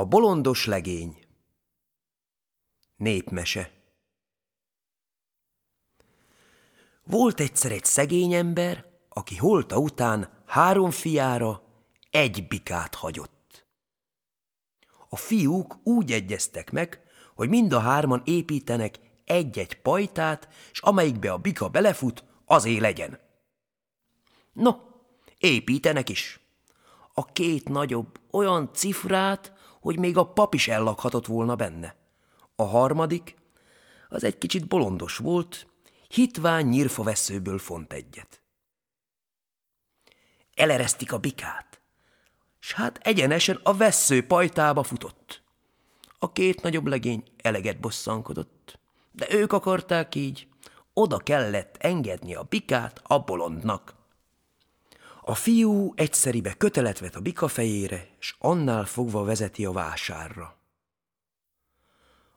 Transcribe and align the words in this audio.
A 0.00 0.04
bolondos 0.04 0.66
legény 0.66 1.16
Népmese 2.96 3.70
Volt 7.04 7.40
egyszer 7.40 7.72
egy 7.72 7.84
szegény 7.84 8.32
ember, 8.32 8.86
aki 9.08 9.36
holta 9.36 9.78
után 9.78 10.42
három 10.46 10.90
fiára 10.90 11.62
egy 12.10 12.48
bikát 12.48 12.94
hagyott. 12.94 13.66
A 15.08 15.16
fiúk 15.16 15.76
úgy 15.82 16.12
egyeztek 16.12 16.70
meg, 16.70 17.02
hogy 17.34 17.48
mind 17.48 17.72
a 17.72 17.80
hárman 17.80 18.22
építenek 18.24 18.98
egy-egy 19.24 19.80
pajtát, 19.80 20.48
és 20.72 20.80
amelyikbe 20.80 21.32
a 21.32 21.38
bika 21.38 21.68
belefut, 21.68 22.24
azé 22.44 22.76
legyen. 22.76 23.20
No, 24.52 24.70
építenek 25.38 26.08
is. 26.08 26.40
A 27.14 27.24
két 27.24 27.68
nagyobb 27.68 28.20
olyan 28.30 28.70
cifrát, 28.72 29.58
hogy 29.80 29.98
még 29.98 30.16
a 30.16 30.32
pap 30.32 30.54
is 30.54 30.68
ellakhatott 30.68 31.26
volna 31.26 31.54
benne. 31.54 31.96
A 32.56 32.62
harmadik, 32.62 33.36
az 34.08 34.24
egy 34.24 34.38
kicsit 34.38 34.68
bolondos 34.68 35.16
volt, 35.16 35.66
hitvány 36.08 36.66
nyírfaveszőből 36.66 37.58
font 37.58 37.92
egyet. 37.92 38.42
Eleresztik 40.54 41.12
a 41.12 41.18
bikát, 41.18 41.80
s 42.58 42.72
hát 42.72 42.98
egyenesen 43.02 43.60
a 43.62 43.74
vesző 43.74 44.26
pajtába 44.26 44.82
futott. 44.82 45.42
A 46.18 46.32
két 46.32 46.62
nagyobb 46.62 46.86
legény 46.86 47.22
eleget 47.42 47.80
bosszankodott, 47.80 48.78
de 49.12 49.26
ők 49.30 49.52
akarták 49.52 50.14
így, 50.14 50.48
oda 50.92 51.18
kellett 51.18 51.76
engedni 51.76 52.34
a 52.34 52.42
bikát 52.42 53.00
a 53.04 53.18
bolondnak. 53.18 53.94
A 55.30 55.34
fiú 55.34 55.92
egyszeribe 55.94 56.54
kötelet 56.54 56.98
vet 56.98 57.16
a 57.16 57.20
bika 57.20 57.48
fejére, 57.48 58.08
és 58.18 58.34
annál 58.38 58.84
fogva 58.84 59.24
vezeti 59.24 59.64
a 59.64 59.72
vásárra. 59.72 60.58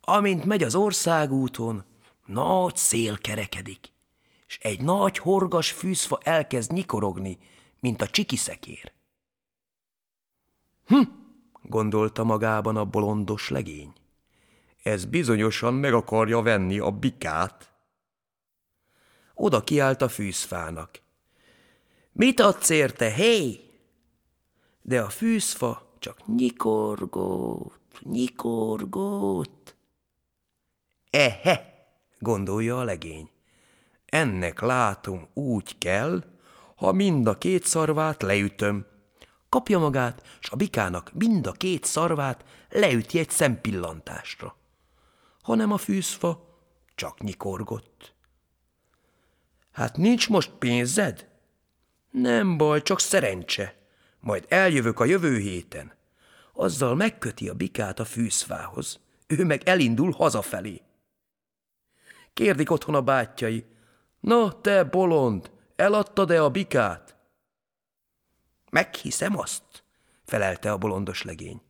Amint 0.00 0.44
megy 0.44 0.62
az 0.62 0.74
országúton, 0.74 1.84
nagy 2.26 2.76
szél 2.76 3.18
kerekedik, 3.18 3.92
és 4.46 4.58
egy 4.62 4.80
nagy 4.80 5.18
horgas 5.18 5.70
fűzfa 5.70 6.18
elkezd 6.22 6.72
nyikorogni, 6.72 7.38
mint 7.80 8.02
a 8.02 8.06
csikiszekér. 8.06 8.92
Hm, 10.86 11.02
gondolta 11.62 12.24
magában 12.24 12.76
a 12.76 12.84
bolondos 12.84 13.48
legény. 13.48 13.92
Ez 14.82 15.04
bizonyosan 15.04 15.74
meg 15.74 15.92
akarja 15.92 16.42
venni 16.42 16.78
a 16.78 16.90
bikát. 16.90 17.72
Oda 19.34 19.64
kiállt 19.64 20.02
a 20.02 20.08
fűzfának. 20.08 21.06
Mit 22.18 22.40
adsz 22.40 22.68
érte, 22.68 23.10
hé? 23.10 23.60
De 24.82 25.02
a 25.02 25.08
fűzfa 25.08 25.94
csak 25.98 26.26
nyikorgott, 26.26 28.00
nyikorgott. 28.00 29.76
Ehe, 31.10 31.86
gondolja 32.18 32.78
a 32.78 32.84
legény. 32.84 33.30
Ennek 34.06 34.60
látom 34.60 35.28
úgy 35.34 35.78
kell, 35.78 36.24
ha 36.76 36.92
mind 36.92 37.26
a 37.26 37.38
két 37.38 37.64
szarvát 37.64 38.22
leütöm. 38.22 38.86
Kapja 39.48 39.78
magát, 39.78 40.22
s 40.40 40.50
a 40.50 40.56
bikának 40.56 41.12
mind 41.14 41.46
a 41.46 41.52
két 41.52 41.84
szarvát 41.84 42.44
leüti 42.70 43.18
egy 43.18 43.30
szempillantásra. 43.30 44.56
Hanem 45.42 45.72
a 45.72 45.76
fűzfa 45.76 46.58
csak 46.94 47.20
nyikorgott. 47.20 48.14
Hát 49.72 49.96
nincs 49.96 50.28
most 50.28 50.50
pénzed? 50.50 51.27
Nem 52.10 52.56
baj, 52.56 52.82
csak 52.82 53.00
szerencse. 53.00 53.76
Majd 54.20 54.44
eljövök 54.48 55.00
a 55.00 55.04
jövő 55.04 55.38
héten. 55.38 55.92
Azzal 56.52 56.94
megköti 56.94 57.48
a 57.48 57.54
bikát 57.54 58.00
a 58.00 58.04
fűzfához. 58.04 59.00
Ő 59.26 59.44
meg 59.44 59.62
elindul 59.64 60.10
hazafelé. 60.12 60.82
Kérdik 62.32 62.70
otthon 62.70 62.94
a 62.94 63.02
bátyjai. 63.02 63.64
Na, 64.20 64.60
te 64.60 64.84
bolond, 64.84 65.50
eladtad-e 65.76 66.42
a 66.42 66.50
bikát? 66.50 67.16
Meghiszem 68.70 69.38
azt, 69.38 69.84
felelte 70.24 70.72
a 70.72 70.78
bolondos 70.78 71.22
legény. 71.22 71.60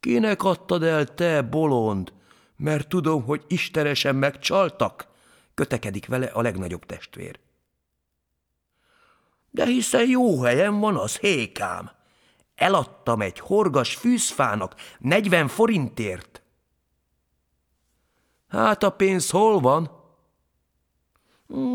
Kinek 0.00 0.44
adtad 0.44 0.82
el, 0.82 1.14
te 1.14 1.42
bolond? 1.42 2.12
Mert 2.56 2.88
tudom, 2.88 3.22
hogy 3.24 3.44
istenesen 3.48 4.16
megcsaltak, 4.16 5.08
kötekedik 5.54 6.06
vele 6.06 6.26
a 6.26 6.42
legnagyobb 6.42 6.86
testvér. 6.86 7.38
De 9.50 9.64
hiszen 9.64 10.08
jó 10.08 10.42
helyen 10.42 10.80
van 10.80 10.96
az 10.96 11.16
hékám. 11.16 11.90
Eladtam 12.54 13.20
egy 13.20 13.38
horgas 13.38 13.94
fűzfának 13.94 14.74
negyven 14.98 15.48
forintért. 15.48 16.42
Hát 18.48 18.82
a 18.82 18.90
pénz 18.90 19.30
hol 19.30 19.60
van? 19.60 19.90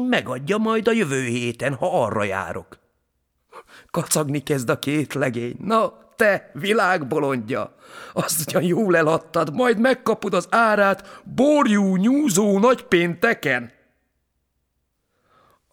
Megadja 0.09 0.57
majd 0.57 0.88
a 0.88 0.91
jövő 0.91 1.23
héten, 1.23 1.73
ha 1.73 2.03
arra 2.03 2.23
járok. 2.23 2.79
Kacagni 3.91 4.44
kezd 4.44 4.69
a 4.69 4.79
két 4.79 5.13
legény. 5.13 5.56
Na, 5.59 6.03
te 6.16 6.51
világbolondja! 6.53 7.75
Azt 8.13 8.47
ugyan 8.47 8.63
jól 8.63 8.97
eladtad, 8.97 9.53
majd 9.53 9.79
megkapod 9.79 10.33
az 10.33 10.47
árát 10.50 11.22
borjú, 11.23 11.95
nyúzó 11.95 12.59
nagypénteken. 12.59 13.72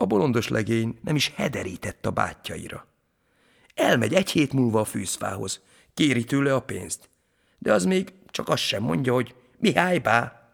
A 0.01 0.07
bolondos 0.07 0.49
legény 0.49 0.99
nem 1.03 1.17
is 1.17 1.33
hederített 1.35 2.07
a 2.07 2.11
bátyjaira. 2.11 2.87
Elmegy 3.75 4.15
egy 4.15 4.31
hét 4.31 4.53
múlva 4.53 4.81
a 4.81 4.85
fűzfához, 4.85 5.61
kéri 5.95 6.25
tőle 6.25 6.55
a 6.55 6.61
pénzt, 6.61 7.11
de 7.59 7.73
az 7.73 7.85
még 7.85 8.13
csak 8.31 8.49
azt 8.49 8.63
sem 8.63 8.83
mondja, 8.83 9.13
hogy 9.13 9.35
Mihály 9.59 9.99
bá. 9.99 10.51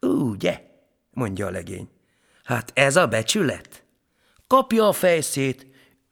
Ugye, 0.00 0.60
mondja 1.10 1.46
a 1.46 1.50
legény. 1.50 1.88
Hát 2.44 2.70
ez 2.74 2.96
a 2.96 3.06
becsület. 3.06 3.84
Kapja 4.46 4.88
a 4.88 4.92
fejszét, 4.92 5.66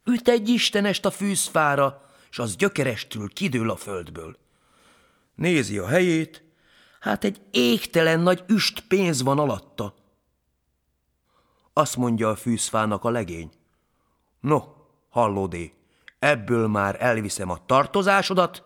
üt 0.04 0.28
egy 0.28 0.48
istenest 0.48 1.04
a 1.04 1.10
fűzfára, 1.10 2.10
s 2.30 2.38
az 2.38 2.56
gyökerestül 2.56 3.32
kidől 3.32 3.70
a 3.70 3.76
földből. 3.76 4.36
Nézi 5.34 5.78
a 5.78 5.86
helyét, 5.86 6.42
hát 7.00 7.24
egy 7.24 7.40
égtelen 7.50 8.20
nagy 8.20 8.44
üst 8.46 8.80
pénz 8.80 9.22
van 9.22 9.38
alatta. 9.38 10.03
Azt 11.76 11.96
mondja 11.96 12.28
a 12.28 12.36
fűzfának 12.36 13.04
a 13.04 13.10
legény. 13.10 13.50
No, 14.40 14.62
hallódé, 15.08 15.74
ebből 16.18 16.68
már 16.68 16.96
elviszem 17.02 17.50
a 17.50 17.66
tartozásodat, 17.66 18.62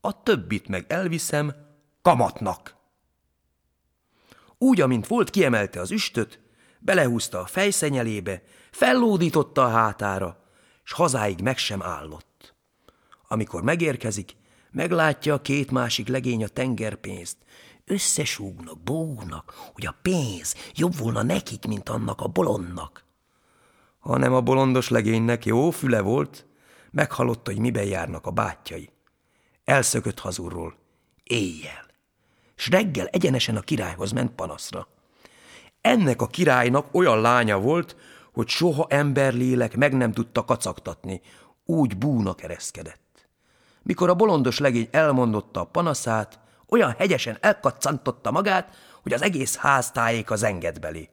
a 0.00 0.22
többit 0.22 0.68
meg 0.68 0.84
elviszem 0.88 1.54
kamatnak. 2.02 2.76
Úgy, 4.58 4.80
amint 4.80 5.06
volt, 5.06 5.30
kiemelte 5.30 5.80
az 5.80 5.90
üstöt, 5.90 6.40
belehúzta 6.78 7.40
a 7.40 7.46
fejszenyelébe, 7.46 8.42
fellódította 8.70 9.64
a 9.64 9.68
hátára, 9.68 10.44
s 10.82 10.92
hazáig 10.92 11.40
meg 11.40 11.58
sem 11.58 11.82
állott. 11.82 12.54
Amikor 13.28 13.62
megérkezik, 13.62 14.36
meglátja 14.70 15.34
a 15.34 15.42
két 15.42 15.70
másik 15.70 16.08
legény 16.08 16.44
a 16.44 16.48
tengerpénzt, 16.48 17.36
összesúgnak, 17.86 18.78
bógnak, 18.78 19.54
hogy 19.74 19.86
a 19.86 19.96
pénz 20.02 20.54
jobb 20.74 20.96
volna 20.96 21.22
nekik, 21.22 21.66
mint 21.66 21.88
annak 21.88 22.20
a 22.20 22.28
bolondnak. 22.28 23.04
Hanem 23.98 24.34
a 24.34 24.40
bolondos 24.40 24.88
legénynek 24.88 25.44
jó 25.44 25.70
füle 25.70 26.00
volt, 26.00 26.46
meghallotta, 26.90 27.50
hogy 27.50 27.60
miben 27.60 27.84
járnak 27.84 28.26
a 28.26 28.30
bátyjai. 28.30 28.90
Elszökött 29.64 30.18
hazurról, 30.18 30.76
éjjel 31.22 31.86
s 32.56 32.68
reggel 32.68 33.06
egyenesen 33.06 33.56
a 33.56 33.60
királyhoz 33.60 34.12
ment 34.12 34.32
panaszra. 34.32 34.88
Ennek 35.80 36.22
a 36.22 36.26
királynak 36.26 36.94
olyan 36.94 37.20
lánya 37.20 37.58
volt, 37.58 37.96
hogy 38.32 38.48
soha 38.48 38.86
emberlélek 38.88 39.76
meg 39.76 39.96
nem 39.96 40.12
tudta 40.12 40.44
kacagtatni, 40.44 41.20
úgy 41.64 41.96
búna 41.98 42.34
kereszkedett. 42.34 43.28
Mikor 43.82 44.08
a 44.08 44.14
bolondos 44.14 44.58
legény 44.58 44.88
elmondotta 44.90 45.60
a 45.60 45.64
panaszát, 45.64 46.40
olyan 46.68 46.94
hegyesen 46.98 47.38
elkaccantotta 47.40 48.30
magát, 48.30 48.76
hogy 49.02 49.12
az 49.12 49.22
egész 49.22 49.56
ház 49.56 49.90
tájék 49.90 50.30
az 50.30 50.46
belé. 50.80 51.08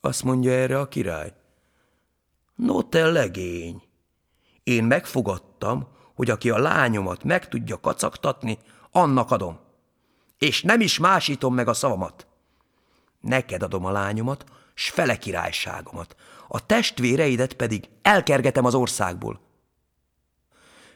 Azt 0.00 0.22
mondja 0.22 0.52
erre 0.52 0.78
a 0.78 0.88
király. 0.88 1.32
No 2.54 2.82
te 2.82 3.10
legény, 3.10 3.82
én 4.62 4.84
megfogadtam, 4.84 5.88
hogy 6.14 6.30
aki 6.30 6.50
a 6.50 6.58
lányomat 6.58 7.24
meg 7.24 7.48
tudja 7.48 7.80
kacagtatni, 7.80 8.58
annak 8.90 9.30
adom. 9.30 9.60
És 10.38 10.62
nem 10.62 10.80
is 10.80 10.98
másítom 10.98 11.54
meg 11.54 11.68
a 11.68 11.74
szavamat. 11.74 12.26
Neked 13.20 13.62
adom 13.62 13.84
a 13.84 13.90
lányomat, 13.90 14.44
s 14.74 14.90
fele 14.90 15.18
királyságomat, 15.18 16.16
a 16.48 16.66
testvéreidet 16.66 17.52
pedig 17.52 17.88
elkergetem 18.02 18.64
az 18.64 18.74
országból. 18.74 19.40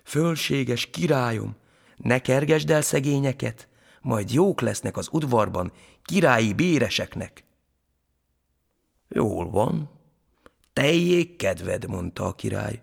Fölséges 0.04 0.86
királyom, 0.86 1.56
ne 1.96 2.18
kergesd 2.18 2.70
el 2.70 2.82
szegényeket, 2.82 3.68
majd 4.00 4.32
jók 4.32 4.60
lesznek 4.60 4.96
az 4.96 5.08
udvarban 5.10 5.72
királyi 6.02 6.52
béreseknek. 6.52 7.44
Jól 9.08 9.50
van, 9.50 9.90
teljék 10.72 11.36
kedved, 11.36 11.88
mondta 11.88 12.24
a 12.24 12.32
király. 12.32 12.80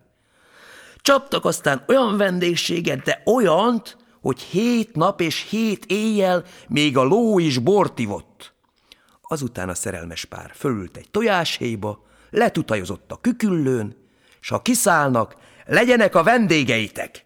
Csaptak 0.96 1.46
aztán 1.46 1.84
olyan 1.88 2.18
vendégséget, 2.18 3.02
de 3.02 3.22
olyant, 3.26 3.98
hogy 4.22 4.42
hét 4.42 4.96
nap 4.96 5.22
és 5.22 5.48
hét 5.50 5.86
éjjel 5.86 6.44
még 6.68 6.98
a 6.98 7.04
ló 7.04 7.40
is 7.40 7.58
bortivott. 7.58 8.54
Azután 9.22 9.70
a 9.70 9.74
szerelmes 9.74 10.26
pár 10.26 10.52
fölült 10.56 10.98
egy 10.98 11.12
tojáshéjba, 11.12 12.06
letutajozott 12.30 13.12
a 13.12 13.22
küküllőn, 13.22 13.96
s 14.40 14.50
ha 14.50 14.62
kiszállnak, 14.62 15.36
legyenek 15.66 16.16
a 16.16 16.24
vendégeitek. 16.24 17.26